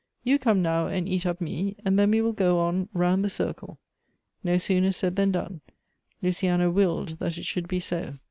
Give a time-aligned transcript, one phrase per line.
[0.23, 3.29] you come now and eat up me, and then we will go on round the
[3.29, 3.77] circle."
[4.43, 5.61] No sooner said than done.
[6.23, 8.13] Luci ana willed that it should be so.